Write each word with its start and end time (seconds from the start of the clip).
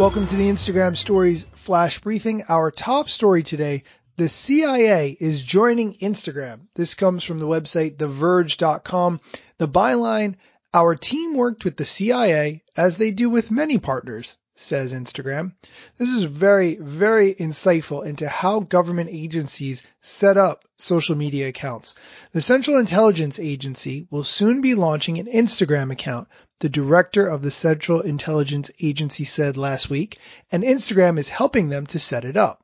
Welcome 0.00 0.26
to 0.28 0.36
the 0.36 0.48
Instagram 0.48 0.96
Stories 0.96 1.44
Flash 1.56 1.98
Briefing. 1.98 2.44
Our 2.48 2.70
top 2.70 3.10
story 3.10 3.42
today, 3.42 3.82
the 4.16 4.30
CIA 4.30 5.10
is 5.10 5.42
joining 5.42 5.92
Instagram. 5.98 6.60
This 6.74 6.94
comes 6.94 7.22
from 7.22 7.38
the 7.38 7.46
website 7.46 7.98
theverge.com. 7.98 9.20
The 9.58 9.68
byline, 9.68 10.36
our 10.72 10.96
team 10.96 11.34
worked 11.34 11.66
with 11.66 11.76
the 11.76 11.84
CIA 11.84 12.62
as 12.74 12.96
they 12.96 13.10
do 13.10 13.28
with 13.28 13.50
many 13.50 13.76
partners, 13.76 14.38
says 14.60 14.92
Instagram. 14.92 15.52
This 15.98 16.10
is 16.10 16.24
very, 16.24 16.76
very 16.76 17.34
insightful 17.34 18.06
into 18.06 18.28
how 18.28 18.60
government 18.60 19.10
agencies 19.10 19.86
set 20.00 20.36
up 20.36 20.64
social 20.76 21.16
media 21.16 21.48
accounts. 21.48 21.94
The 22.32 22.42
Central 22.42 22.78
Intelligence 22.78 23.38
Agency 23.38 24.06
will 24.10 24.24
soon 24.24 24.60
be 24.60 24.74
launching 24.74 25.18
an 25.18 25.26
Instagram 25.26 25.90
account 25.90 26.28
the 26.60 26.68
director 26.68 27.26
of 27.26 27.40
the 27.40 27.50
Central 27.50 28.02
Intelligence 28.02 28.70
Agency 28.80 29.24
said 29.24 29.56
last 29.56 29.88
week, 29.88 30.18
and 30.52 30.62
Instagram 30.62 31.18
is 31.18 31.30
helping 31.30 31.70
them 31.70 31.86
to 31.86 31.98
set 31.98 32.26
it 32.26 32.36
up. 32.36 32.62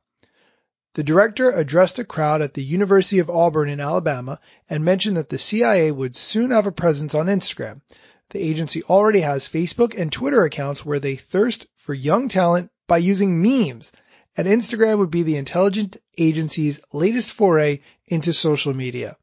The 0.93 1.03
director 1.03 1.51
addressed 1.51 1.97
a 1.99 2.05
crowd 2.05 2.41
at 2.41 2.53
the 2.53 2.63
University 2.63 3.19
of 3.19 3.29
Auburn 3.29 3.69
in 3.69 3.79
Alabama 3.79 4.39
and 4.69 4.85
mentioned 4.85 5.17
that 5.17 5.29
the 5.29 5.37
CIA 5.39 5.91
would 5.91 6.15
soon 6.15 6.51
have 6.51 6.67
a 6.67 6.71
presence 6.71 7.15
on 7.15 7.25
Instagram. 7.25 7.81
The 8.29 8.39
agency 8.39 8.83
already 8.83 9.21
has 9.21 9.47
Facebook 9.47 9.97
and 9.97 10.11
Twitter 10.11 10.43
accounts 10.43 10.85
where 10.85 10.99
they 10.99 11.15
thirst 11.15 11.67
for 11.75 11.93
young 11.93 12.27
talent 12.27 12.71
by 12.87 12.97
using 12.97 13.41
memes, 13.41 13.91
and 14.35 14.47
Instagram 14.47 14.99
would 14.99 15.11
be 15.11 15.23
the 15.23 15.37
intelligence 15.37 15.97
agency's 16.17 16.79
latest 16.91 17.31
foray 17.31 17.79
into 18.05 18.33
social 18.33 18.73
media. 18.73 19.17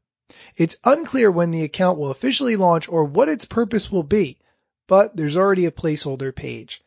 It's 0.57 0.77
unclear 0.83 1.31
when 1.31 1.51
the 1.51 1.63
account 1.63 1.99
will 1.99 2.11
officially 2.11 2.55
launch 2.55 2.89
or 2.89 3.05
what 3.05 3.29
its 3.29 3.45
purpose 3.45 3.91
will 3.91 4.03
be 4.03 4.39
but 4.87 5.15
there's 5.15 5.37
already 5.37 5.65
a 5.65 5.71
placeholder 5.71 6.35
page. 6.35 6.81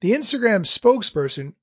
The 0.00 0.12
Instagram 0.12 0.64
spokesperson 0.64 1.54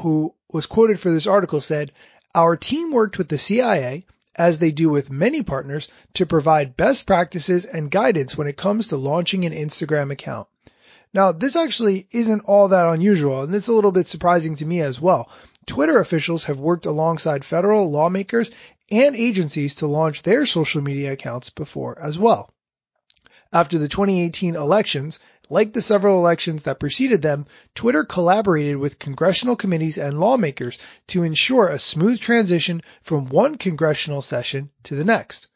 who 0.00 0.34
was 0.50 0.66
quoted 0.66 0.98
for 0.98 1.10
this 1.10 1.26
article 1.26 1.60
said, 1.60 1.92
our 2.34 2.56
team 2.56 2.90
worked 2.90 3.18
with 3.18 3.28
the 3.28 3.38
CIA 3.38 4.06
as 4.38 4.60
they 4.60 4.70
do 4.70 4.88
with 4.88 5.10
many 5.10 5.42
partners 5.42 5.88
to 6.14 6.24
provide 6.24 6.76
best 6.76 7.06
practices 7.06 7.64
and 7.64 7.90
guidance 7.90 8.38
when 8.38 8.46
it 8.46 8.56
comes 8.56 8.88
to 8.88 8.96
launching 8.96 9.44
an 9.44 9.52
Instagram 9.52 10.12
account. 10.12 10.48
Now, 11.12 11.32
this 11.32 11.56
actually 11.56 12.06
isn't 12.12 12.44
all 12.44 12.68
that 12.68 12.88
unusual, 12.88 13.42
and 13.42 13.54
it's 13.54 13.68
a 13.68 13.72
little 13.72 13.92
bit 13.92 14.06
surprising 14.06 14.56
to 14.56 14.66
me 14.66 14.80
as 14.80 15.00
well. 15.00 15.28
Twitter 15.66 15.98
officials 15.98 16.44
have 16.44 16.58
worked 16.58 16.86
alongside 16.86 17.44
federal 17.44 17.90
lawmakers 17.90 18.50
and 18.90 19.16
agencies 19.16 19.76
to 19.76 19.86
launch 19.86 20.22
their 20.22 20.46
social 20.46 20.82
media 20.82 21.12
accounts 21.12 21.50
before 21.50 21.98
as 22.00 22.18
well. 22.18 22.50
After 23.52 23.78
the 23.78 23.88
2018 23.88 24.54
elections, 24.54 25.20
like 25.50 25.72
the 25.72 25.82
several 25.82 26.18
elections 26.18 26.64
that 26.64 26.80
preceded 26.80 27.22
them, 27.22 27.46
Twitter 27.74 28.04
collaborated 28.04 28.76
with 28.76 28.98
congressional 28.98 29.56
committees 29.56 29.98
and 29.98 30.20
lawmakers 30.20 30.78
to 31.08 31.22
ensure 31.22 31.68
a 31.68 31.78
smooth 31.78 32.20
transition 32.20 32.82
from 33.02 33.26
one 33.26 33.56
congressional 33.56 34.22
session 34.22 34.70
to 34.84 34.94
the 34.94 35.04
next. 35.04 35.48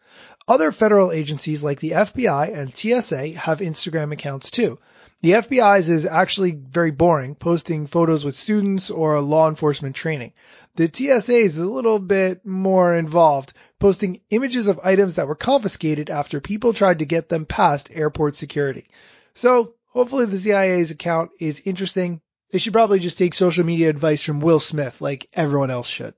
Other 0.49 0.73
federal 0.73 1.13
agencies 1.13 1.63
like 1.63 1.81
the 1.81 1.93
FBI 1.93 2.57
and 2.57 2.77
TSA 2.77 3.39
have 3.39 3.61
Instagram 3.61 4.13
accounts 4.13 4.51
too. 4.51 4.79
The 5.21 5.35
FBI's 5.35 5.89
is 5.89 6.05
actually 6.05 6.51
very 6.51 6.91
boring, 6.91 7.37
posting 7.37 7.87
photos 7.87 8.25
with 8.25 8.35
students 8.35 8.91
or 8.91 9.21
law 9.21 9.49
enforcement 9.49 9.95
training. 9.95 10.33
The 10.75 10.91
TSA's 10.93 11.29
is 11.29 11.59
a 11.59 11.71
little 11.71 12.01
bit 12.01 12.45
more 12.45 12.93
involved, 12.95 13.53
posting 13.79 14.21
images 14.31 14.67
of 14.67 14.81
items 14.83 15.15
that 15.15 15.29
were 15.29 15.37
confiscated 15.37 16.11
after 16.11 16.41
people 16.41 16.73
tried 16.73 16.99
to 16.99 17.05
get 17.05 17.29
them 17.29 17.47
past 17.47 17.89
airport 17.93 18.35
security. 18.35 18.89
So 19.35 19.75
hopefully 19.93 20.27
the 20.27 20.39
CIA's 20.39 20.91
account 20.91 21.31
is 21.39 21.63
interesting. 21.65 22.21
They 22.51 22.59
should 22.59 22.73
probably 22.73 22.99
just 22.99 23.19
take 23.19 23.35
social 23.35 23.65
media 23.65 23.89
advice 23.89 24.23
from 24.23 24.41
Will 24.41 24.61
Smith 24.61 25.01
like 25.01 25.29
everyone 25.33 25.71
else 25.71 25.89
should. 25.89 26.15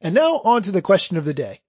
And 0.00 0.14
now 0.14 0.40
on 0.44 0.62
to 0.62 0.72
the 0.72 0.82
question 0.82 1.16
of 1.16 1.24
the 1.24 1.34
day. 1.34 1.60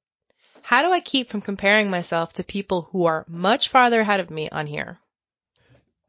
How 0.62 0.84
do 0.84 0.92
I 0.92 1.00
keep 1.00 1.30
from 1.30 1.42
comparing 1.42 1.90
myself 1.90 2.34
to 2.34 2.44
people 2.44 2.90
who 2.92 3.06
are 3.06 3.26
much 3.28 3.70
farther 3.70 4.02
ahead 4.02 4.20
of 4.20 4.30
me 4.30 4.50
on 4.50 4.68
here? 4.68 5.00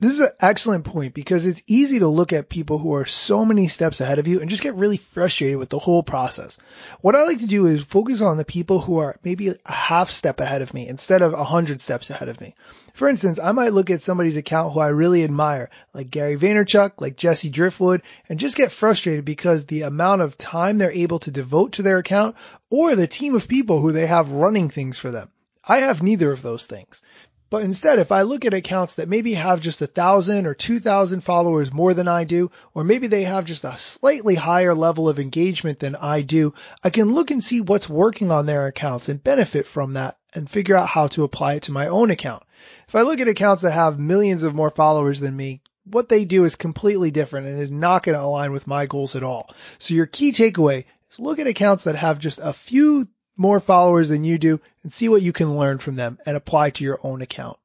This 0.01 0.13
is 0.13 0.21
an 0.21 0.31
excellent 0.41 0.85
point 0.85 1.13
because 1.13 1.45
it's 1.45 1.63
easy 1.67 1.99
to 1.99 2.09
look 2.09 2.33
at 2.33 2.49
people 2.49 2.79
who 2.79 2.95
are 2.95 3.05
so 3.05 3.45
many 3.45 3.69
steps 3.69 4.01
ahead 4.01 4.19
of 4.19 4.27
you 4.27 4.41
and 4.41 4.49
just 4.49 4.63
get 4.63 4.75
really 4.75 4.97
frustrated 4.97 5.59
with 5.59 5.69
the 5.69 5.79
whole 5.79 6.03
process. 6.03 6.59
What 7.03 7.15
I 7.15 7.25
like 7.25 7.41
to 7.41 7.47
do 7.47 7.67
is 7.67 7.85
focus 7.85 8.23
on 8.23 8.39
the 8.39 8.47
people 8.47 8.81
who 8.81 8.97
are 9.01 9.21
maybe 9.23 9.49
a 9.49 9.57
half 9.71 10.09
step 10.09 10.41
ahead 10.41 10.63
of 10.63 10.73
me 10.73 10.89
instead 10.89 11.21
of 11.21 11.35
a 11.35 11.45
hundred 11.45 11.83
steps 11.83 12.09
ahead 12.09 12.31
of 12.31 12.41
me. 12.41 12.55
For 12.95 13.11
instance, 13.11 13.39
I 13.39 13.53
might 13.53 13.75
look 13.75 13.91
at 13.91 14.01
somebody's 14.01 14.39
account 14.39 14.73
who 14.73 14.81
I 14.81 14.89
really 14.89 15.23
admire, 15.23 15.69
like 15.93 16.09
Gary 16.11 16.39
Vaynerchuk, 16.39 16.93
like 16.99 17.19
Jesse 17.19 17.51
Driftwood, 17.51 18.01
and 18.27 18.41
just 18.41 18.57
get 18.57 18.73
frustrated 18.73 19.27
because 19.27 19.67
the 19.67 19.83
amount 19.83 20.23
of 20.23 20.39
time 20.39 20.79
they're 20.79 20.91
able 20.91 21.19
to 21.19 21.31
devote 21.31 21.73
to 21.73 21.83
their 21.83 21.99
account 21.99 22.37
or 22.71 22.97
the 22.97 23.07
team 23.07 23.35
of 23.35 23.47
people 23.47 23.81
who 23.81 23.93
they 23.93 24.07
have 24.07 24.33
running 24.33 24.71
things 24.71 24.99
for 24.99 25.11
them. 25.11 25.29
I 25.63 25.81
have 25.81 26.03
neither 26.03 26.33
of 26.33 26.41
those 26.41 26.65
things. 26.65 27.03
But 27.51 27.65
instead, 27.65 27.99
if 27.99 28.13
I 28.13 28.23
look 28.23 28.45
at 28.45 28.55
accounts 28.55 28.95
that 28.95 29.09
maybe 29.09 29.35
have 29.35 29.61
just 29.61 29.83
a 29.83 29.89
thousand 29.89 30.47
or 30.47 30.55
two 30.55 30.79
thousand 30.79 31.23
followers 31.23 31.73
more 31.73 31.95
than 31.95 32.07
I 32.07 32.23
do, 32.23 32.53
or 32.75 32.85
maybe 32.85 33.09
they 33.09 33.25
have 33.25 33.45
just 33.45 33.65
a 33.65 33.77
slightly 33.77 34.37
higher 34.37 34.73
level 34.73 35.09
of 35.09 35.19
engagement 35.19 35.81
than 35.81 35.97
I 35.97 36.23
do, 36.23 36.55
I 36.85 36.91
can 36.91 37.13
look 37.13 37.33
and 37.33 37.43
see 37.43 37.61
what's 37.61 37.89
working 37.89 38.31
on 38.31 38.47
their 38.47 38.69
accounts 38.69 39.09
and 39.09 39.23
benefit 39.23 39.67
from 39.67 39.95
that 39.95 40.17
and 40.33 40.49
figure 40.49 40.77
out 40.77 40.89
how 40.89 41.09
to 41.09 41.25
apply 41.25 41.55
it 41.55 41.65
to 41.65 41.73
my 41.73 41.89
own 41.89 42.11
account. 42.11 42.45
If 42.87 42.95
I 42.95 43.03
look 43.03 43.19
at 43.19 43.27
accounts 43.27 43.63
that 43.63 43.73
have 43.73 43.99
millions 43.99 44.45
of 44.45 44.55
more 44.55 44.71
followers 44.71 45.19
than 45.19 45.37
me, 45.37 45.61
what 45.85 46.09
they 46.09 46.25
do 46.25 46.45
is 46.45 46.55
completely 46.55 47.11
different 47.11 47.49
and 47.49 47.59
is 47.59 47.73
not 47.73 48.05
going 48.05 48.17
to 48.17 48.23
align 48.23 48.53
with 48.53 48.69
my 48.69 48.87
goals 48.87 49.17
at 49.17 49.25
all. 49.25 49.53
So 49.79 49.95
your 49.95 50.07
key 50.07 50.31
takeaway 50.31 50.85
is 51.11 51.19
look 51.19 51.41
at 51.41 51.49
accounts 51.49 51.83
that 51.85 51.97
have 51.97 52.21
just 52.21 52.39
a 52.41 52.53
few 52.53 53.09
more 53.37 53.61
followers 53.61 54.09
than 54.09 54.25
you 54.25 54.39
do 54.39 54.61
and 54.83 54.93
see 54.93 55.09
what 55.09 55.23
you 55.23 55.33
can 55.33 55.57
learn 55.57 55.79
from 55.79 55.95
them 55.95 56.19
and 56.27 56.37
apply 56.37 56.71
to 56.71 56.85
your 56.85 56.99
own 57.03 57.23
account. 57.23 57.59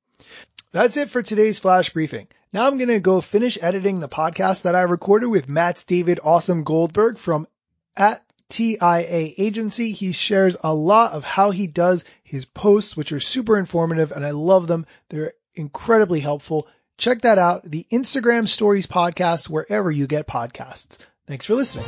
That's 0.72 0.98
it 0.98 1.10
for 1.10 1.22
today's 1.22 1.60
flash 1.60 1.90
briefing. 1.92 2.28
Now 2.52 2.68
I'm 2.68 2.78
going 2.78 2.90
to 2.90 3.00
go 3.00 3.22
finish 3.22 3.58
editing 3.62 4.00
the 4.00 4.10
podcast 4.10 4.64
that 4.64 4.76
I 4.76 4.84
recorded 4.84 5.28
with 5.28 5.50
Matt's 5.50 5.86
David 5.86 6.20
Awesome 6.24 6.64
Goldberg 6.64 7.18
from 7.18 7.48
at 7.98 8.22
TIA 8.50 9.34
agency. 9.38 9.92
He 9.92 10.12
shares 10.12 10.56
a 10.64 10.74
lot 10.74 11.14
of 11.14 11.24
how 11.24 11.52
he 11.52 11.68
does 11.68 12.06
his 12.24 12.46
posts, 12.46 12.96
which 12.96 13.12
are 13.12 13.20
super 13.20 13.58
informative 13.58 14.12
and 14.12 14.26
I 14.26 14.32
love 14.32 14.68
them. 14.68 14.86
They're 15.10 15.34
incredibly 15.54 16.20
helpful. 16.20 16.68
Check 16.98 17.22
that 17.22 17.38
out. 17.38 17.64
The 17.64 17.86
Instagram 17.92 18.48
stories 18.48 18.88
podcast, 18.88 19.50
wherever 19.50 19.92
you 19.92 20.08
get 20.08 20.28
podcasts. 20.28 20.98
Thanks 21.28 21.46
for 21.46 21.56
listening. 21.56 21.86